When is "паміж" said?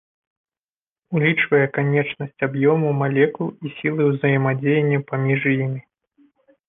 5.13-5.41